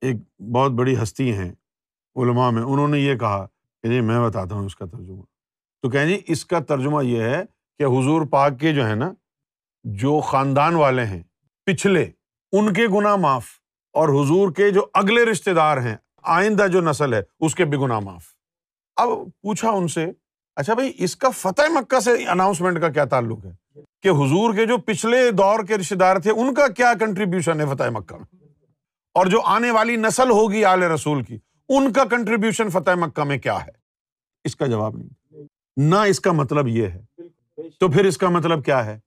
ایک 0.00 0.42
بہت 0.52 0.70
بڑی 0.70 1.02
ہستی 1.02 1.32
ہیں 1.32 1.52
علماء 2.16 2.50
میں۔ 2.50 2.62
انہوں 2.62 2.88
نے 2.88 2.98
یہ 2.98 3.14
کہا 3.14 3.46
کہ 3.82 3.88
جی 3.88 4.00
میں 4.00 4.20
بتاتا 4.20 4.54
ہوں 4.54 4.66
اس 4.66 4.76
کا 4.76 4.86
ترجمہ۔ 4.86 5.22
تو 5.82 5.90
کہیں 5.90 6.06
جی 6.06 6.20
اس 6.26 6.44
کا 6.44 6.58
ترجمہ 6.58 7.04
یہ 7.04 7.22
ہے 7.22 7.42
کہ 7.78 7.84
حضور 7.84 8.26
پاک 8.26 8.60
کے 8.60 8.74
جو 8.74 8.88
ہے 8.88 8.94
نا، 8.94 9.12
جو 9.84 10.20
خاندان 10.20 10.74
والے 10.74 11.04
ہیں، 11.04 11.22
پچھلے، 11.64 12.10
ان 12.52 12.72
کے 12.72 12.86
گناہ 12.86 13.16
معاف 13.16 13.46
اور 13.92 14.08
حضور 14.08 14.52
کے 14.52 14.70
جو 14.70 14.86
اگلے 14.94 15.24
رشتے 15.24 15.54
دار 15.54 15.76
ہیں، 15.76 15.96
آئندہ 16.22 16.66
جو 16.66 16.80
نسل 16.80 17.14
ہے، 17.14 17.22
اس 17.40 17.54
کے 17.54 17.64
بھی 17.64 17.78
گناہ 17.78 18.00
معاف۔ 18.00 18.24
اب 18.96 19.08
پوچھا 19.42 19.70
ان 19.70 19.88
سے 19.88 20.12
اچھا 20.56 20.74
بھائی، 20.74 20.92
اس 20.96 21.16
کا 21.16 21.30
فتح 21.30 21.62
مکہ 21.68 22.00
سے 22.00 22.10
اناؤنسمنٹ 22.10 22.80
کا 22.80 22.88
کیا 22.88 23.04
تعلق 23.04 23.46
ہے؟ 23.46 23.50
کہ 24.02 24.08
حضور 24.08 24.54
کے 24.54 24.66
جو 24.66 24.78
پچھلے 24.78 25.30
دور 25.30 25.64
کے 25.64 25.78
رشتے 25.78 25.94
دار 25.94 26.16
تھے، 26.16 26.30
ان 26.30 26.54
کا 26.54 26.68
کیا 26.68 26.92
کنٹریبیوشن 27.00 27.60
ہے 27.60 27.76
فتح 27.76 27.90
مکہ 27.90 28.16
میں؟ 28.16 28.37
اور 29.18 29.26
جو 29.26 29.40
آنے 29.40 29.70
والی 29.70 29.96
نسل 29.96 30.30
ہوگی 30.30 30.64
آل 30.64 30.82
رسول 30.82 31.22
کی، 31.22 31.38
ان 31.68 31.92
کا 31.92 32.04
کنٹریبیوشن 32.04 32.70
فتح 32.70 32.90
مکہ 32.94 33.24
میں 33.24 33.38
کیا 33.38 33.62
ہے؟ 33.62 33.70
اس 34.44 34.56
کا 34.56 34.66
جواب 34.66 34.96
نہیں۔ 34.96 35.36
نہ 35.76 35.94
اس 35.94 36.20
کا 36.20 36.32
مطلب 36.32 36.68
یہ 36.68 36.86
ہے۔ 36.86 37.04
تو 37.80 37.88
پھر 37.88 38.04
اس 38.04 38.18
کا 38.18 38.28
مطلب 38.28 38.64
کیا 38.64 38.86
ہے؟ 38.86 38.98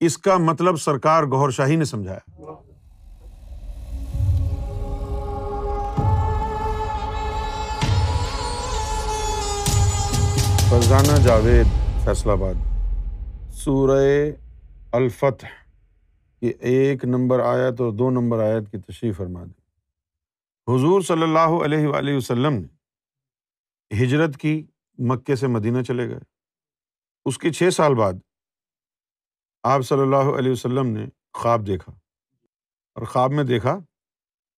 اس 0.00 0.18
کا 0.18 0.36
مطلب 0.36 0.80
سرکار 0.80 1.24
گور 1.24 1.50
شاہی 1.50 1.76
نے 1.76 1.84
سمجھایا۔ 1.84 2.52
فرزانہ 10.70 11.22
جاوید 11.22 11.66
فیصلہ 12.04 12.32
آباد۔ 12.32 12.54
سورہ 13.52 14.30
الفتح۔ 14.92 15.63
کی 16.44 16.52
ایک 16.60 17.04
نمبر 17.04 17.40
آیت 17.40 17.80
اور 17.80 17.92
دو 17.92 18.10
نمبر 18.10 18.38
آیت 18.38 18.70
کی 18.70 18.78
تشریح 18.78 19.12
فرما 19.16 19.44
دی 19.44 19.52
حضور 20.74 21.00
صلی 21.00 21.22
اللہ 21.22 21.64
علیہ 21.64 21.86
وآلہ 21.86 22.16
وسلم 22.16 22.52
نے 22.52 22.68
ہجرت 24.04 24.36
کی، 24.36 24.66
مکے 24.98 25.36
سے 25.36 25.46
مدینہ 25.46 25.82
چلے 25.82 26.08
گئے۔ 26.08 26.18
اس 27.24 27.38
کے 27.38 27.52
چھ 27.52 27.68
سال 27.72 27.94
بعد 27.94 28.12
آپ 29.62 29.82
صلی 29.82 30.00
اللہ 30.00 30.38
علیہ 30.38 30.52
وسلم 30.52 30.86
نے 30.86 31.06
خواب 31.32 31.66
دیکھا۔ 31.66 31.92
اور 32.94 33.06
خواب 33.06 33.30
میں 33.30 33.44
دیکھا 33.44 33.78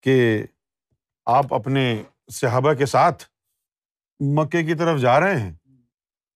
کہ 0.02 0.42
آپ 1.26 1.54
اپنے 1.54 2.02
صحابہ 2.32 2.72
کے 2.72 2.86
ساتھ 2.86 3.24
مکے 4.20 4.62
کی 4.62 4.74
طرف 4.74 5.00
جا 5.00 5.20
رہے 5.20 5.40
ہیں 5.40 5.52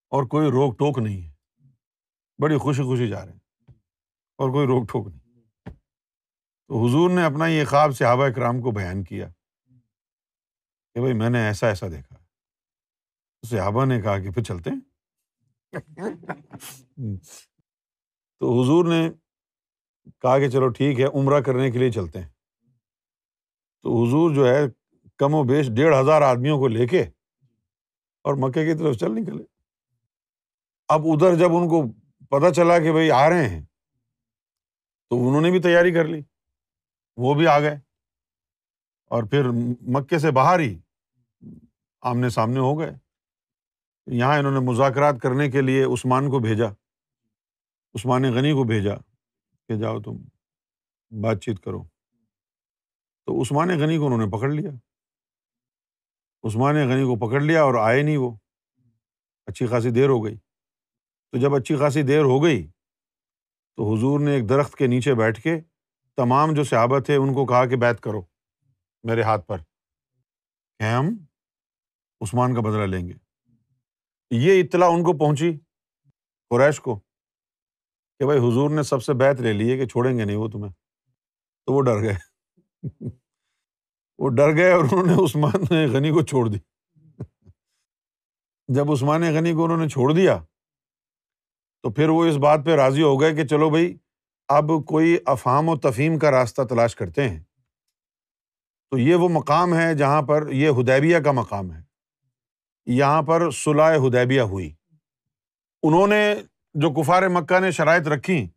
اور 0.09 0.23
کوئی 0.23 0.51
روک 0.51 0.79
ٹوک 0.79 0.99
نہیں 0.99 1.23
ہے۔ 1.23 1.33
بڑی 2.39 2.59
خوشی 2.59 2.83
خوشی 2.83 3.09
جا 3.09 3.25
رہے 3.27 3.33
ہیں 3.33 3.41
اور 4.37 4.51
کوئی 4.51 4.67
روک 4.67 4.89
ٹوک 4.89 5.09
نہیں۔ 5.09 5.30
تو 6.71 6.87
حضور 6.87 7.11
نے 7.11 7.25
اپنا 7.25 7.47
یہ 7.47 7.65
خواب 7.65 7.93
صحابہ 7.93 8.27
اکرام 8.27 8.61
کو 8.61 8.71
بیان 8.71 9.05
کیا 9.05 9.29
کہ 10.95 11.01
بھائی 11.01 11.15
میں 11.15 11.31
نے 11.31 11.47
ایسا 11.47 11.69
ایسا 11.69 11.89
دیکھا۔ 11.89 12.17
صحابہ 13.47 13.85
نے 13.85 14.03
کہا 14.03 14.19
کہ 14.19 14.31
پھر 14.31 14.43
چلتے 14.43 14.71
ہیں۔ 14.71 14.81
تو 18.41 18.63
حضور 18.63 18.85
نے 18.85 19.11
کہا 20.21 20.39
کہ 20.39 20.49
چلو 20.49 20.69
ٹھیک 20.69 21.01
ہے، 21.01 21.05
عمرہ 21.05 21.41
کرنے 21.41 21.71
کے 21.71 21.79
لیے 21.79 21.93
چلتے 21.93 22.21
ہیں۔ 22.21 22.29
تو 23.83 24.05
حضور 24.05 24.35
جو 24.35 24.49
ہے 24.49 24.61
کم 25.17 25.35
و 25.35 25.45
بیش 25.45 25.67
ڈیڑھ 25.77 25.95
ہزار 26.01 26.23
آدمیوں 26.23 26.59
کو 26.59 26.69
لے 26.69 26.87
کے 26.87 27.03
اور 28.23 28.35
مکے 28.35 28.67
کی 28.67 28.79
طرف 28.79 28.97
چل 28.97 29.15
نکلے۔ 29.15 29.45
اب 30.89 31.01
ادھر 31.05 31.35
جب 31.35 31.53
ان 31.53 31.69
کو 31.69 31.93
پتہ 32.27 32.53
چلا 32.53 32.79
کہ 32.79 32.93
بھائی 32.93 33.11
آ 33.11 33.29
رہے 33.31 33.49
ہیں، 33.49 33.67
تو 35.11 35.29
انہوں 35.29 35.41
نے 35.41 35.51
بھی 35.51 35.63
تیاری 35.63 35.93
کر 35.93 36.05
لی۔ 36.05 36.23
وہ 37.21 37.35
بھی 37.35 37.47
آ 37.47 37.61
گئے۔ 37.61 37.79
اور 39.07 39.23
پھر 39.23 39.43
مکے 39.81 40.19
سے 40.19 40.31
باہر 40.31 40.61
ہی 40.61 40.79
آمنے 42.01 42.29
سامنے 42.29 42.61
ہو 42.61 42.79
گئے۔ 42.79 42.93
یہاں 44.07 44.39
انہوں 44.39 44.53
نے 44.53 44.59
مذاکرات 44.59 45.15
کرنے 45.23 45.51
کے 45.51 45.61
لیے 45.61 45.85
عثمان 45.85 46.31
کو 46.31 46.39
بھیجا۔ 46.39 46.67
عثمان 47.95 48.23
غنی 48.23 48.53
کو 48.53 48.65
بھیجا 48.65 48.95
کہ 49.69 49.77
جاؤ 49.77 50.01
تم، 50.01 50.17
بات 51.23 51.43
چیت 51.43 51.61
کرو۔ 51.61 51.83
تو 53.27 53.43
عثمان 53.43 53.69
غنی 53.69 53.99
کو 53.99 54.07
انہوں 54.07 54.19
نے 54.19 54.37
پکڑ 54.37 54.51
لیا۔ 54.51 54.71
عثمان 56.43 56.75
غنی 56.75 57.05
کو 57.05 57.29
پکڑ 57.29 57.41
لیا 57.41 57.63
اور 57.63 57.75
آئے 57.75 58.03
نہیں 58.03 58.17
وہ۔ 58.17 58.37
اچھی 59.47 59.67
خاصی 59.67 59.91
دیر 59.91 60.09
ہو 60.09 60.25
گئی۔ 60.25 60.37
تو 61.31 61.39
جب 61.39 61.55
اچھی 61.55 61.77
خاصی 61.77 62.03
دیر 62.03 62.23
ہو 62.23 62.45
گئی 62.45 62.67
تو 63.77 63.95
حضور 63.95 64.21
نے 64.21 64.31
ایک 64.31 64.49
درخت 64.49 64.75
کے 64.75 64.87
نیچے 64.87 65.15
بیٹھ 65.15 65.41
کے 65.41 65.61
تمام 66.25 66.55
جو 66.55 66.65
صحابہ 66.65 66.99
تھے 66.99 67.17
ان 67.17 67.35
کو 67.35 67.47
کہا 67.47 67.67
کہ 67.67 67.77
بیت 67.77 68.01
کرو 68.01 68.23
میرے 69.03 69.23
ہاتھ 69.23 69.47
پر۔ 69.47 69.59
کہ 70.79 70.83
ہم 70.83 71.07
عثمان 72.21 72.55
کا 72.55 72.61
بدلا 72.61 72.87
لیں 72.87 73.09
گے۔ 73.09 73.13
یہ 74.31 74.63
اطلاع 74.63 74.89
ان 74.89 75.03
کو 75.03 75.19
پہنچی، 75.19 75.59
قریش 76.51 76.81
کو، 76.81 77.01
کہ 78.19 78.25
بھائی 78.25 78.39
حضور 78.39 78.71
نے 78.71 78.83
سب 78.83 79.03
سے 79.03 79.15
بیت 79.15 79.41
لے 79.41 79.53
لی 79.53 79.73
ہے 79.73 79.77
کہ 79.77 79.87
چھوڑیں 79.87 80.19
گے 80.19 80.25
نہیں 80.25 80.37
وہ 80.37 80.49
تمہیں۔ 80.49 80.73
تو 81.67 81.73
وہ 81.73 81.83
ڈر 81.83 82.01
گئے۔ 82.01 82.15
وہ 84.19 84.29
ڈر 84.29 84.57
گئے 84.57 84.73
اور 84.73 84.85
انہوں 84.85 85.07
نے 85.07 85.25
عثمان 85.25 85.91
غنی 85.93 86.11
کو 86.11 86.23
چھوڑ 86.23 86.49
دی۔ 86.49 86.59
جب 88.69 88.93
عثمان 88.93 89.21
غنی 89.21 89.53
کو 89.53 89.65
انہوں 89.65 89.79
نے 89.79 89.89
چھوڑ 89.89 90.13
دیا، 90.13 90.39
تو 91.83 91.93
پھر 91.93 92.09
وہ 92.09 92.25
اس 92.25 92.37
بات 92.37 92.61
پہ 92.65 92.77
راضی 92.77 93.03
ہو 93.03 93.21
گئے 93.21 93.35
کہ 93.35 93.45
چلو 93.45 93.71
بھائی 93.71 93.97
اب 94.51 94.71
کوئی 94.87 95.17
افہام 95.27 95.69
و 95.69 95.79
تفہیم 95.79 96.19
کا 96.19 96.31
راستہ 96.31 96.63
تلاش 96.63 96.97
کرتے 96.97 97.29
ہیں۔ 97.29 97.41
تو 98.91 98.99
یہ 98.99 99.15
وہ 99.15 99.29
مقام 99.29 99.75
ہے 99.75 99.95
جہاں 99.95 100.23
پر 100.23 100.53
یہ 100.53 100.71
ہدیبیہ 100.71 101.19
کا 101.19 101.33
مقام 101.33 101.73
ہے۔ 101.73 101.83
یہاں 102.87 103.23
پر 103.23 103.51
صلاح 103.51 103.97
ہدیبیہ 103.97 104.41
ہوئی۔ 104.41 104.75
انہوں 105.83 106.07
نے 106.07 106.35
جو 106.75 106.91
کفار 106.91 107.29
مکہ 107.29 107.61
نے 107.61 107.71
شرائط 107.71 108.09
رکھی، 108.09 108.49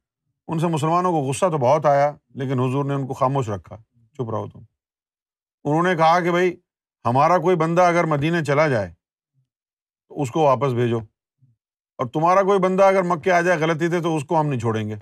ان 0.48 0.60
سے 0.60 0.68
مسلمانوں 0.68 1.12
کو 1.12 1.18
غصہ 1.18 1.46
تو 1.46 1.58
بہت 1.58 1.86
آیا، 1.86 2.12
لیکن 2.36 2.60
حضور 2.60 2.86
نے 2.86 2.94
ان 2.94 3.08
کو 3.08 3.14
خاموش 3.14 3.50
رکھا۔ 3.50 3.78
چپ 4.14 4.30
رہو 4.30 4.50
تم۔ 4.50 4.60
انہوں 5.64 5.84
نے 5.84 5.96
کہا 5.96 6.20
کہ 6.20 6.32
بھائی، 6.32 6.56
ہمارا 7.06 7.38
کوئی 7.38 7.56
بندہ 7.56 7.82
اگر 7.82 8.04
مدینے 8.04 8.44
چلا 8.44 8.68
جائے 8.68 8.94
تو 10.10 10.22
اس 10.22 10.32
کو 10.32 10.40
واپس 10.42 10.72
بھیجو۔ 10.72 11.00
اور 11.98 12.06
تمہارا 12.06 12.42
کوئی 12.42 12.60
بندہ 12.60 12.84
اگر 12.84 13.04
مکے 13.04 13.32
آ 13.32 13.42
جائے 13.42 13.60
غلطی 13.60 13.88
تھے 13.88 14.02
تو 14.02 14.16
اس 14.16 14.26
کو 14.26 14.40
ہم 14.40 14.48
نہیں 14.48 14.60
چھوڑیں 14.60 14.90
گے۔ 14.90 14.96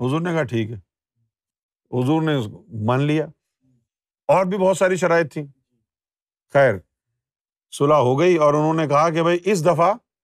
حضور 0.00 0.20
نے 0.20 0.32
کہا 0.32 0.42
ٹھیک 0.42 0.70
ہے۔ 0.70 0.76
حضور 1.92 2.22
نے 2.22 2.32
مان 2.84 3.00
لیا۔ 3.00 3.26
اور 4.28 4.46
بھی 4.46 4.58
بہت 4.58 4.78
ساری 4.78 4.96
شرائط 4.96 5.32
تھیں۔ 5.32 5.46
خیر 6.52 6.74
صلاح 7.70 7.96
ہو 7.96 8.18
گئی 8.18 8.36
اور 8.36 8.54
انہوں 8.54 8.74
نے 8.74 8.88
کہا 8.88 9.10
کہ 9.10 9.22
بھائی 9.22 9.38
اس 9.44 9.66
دفعہ 9.66 9.94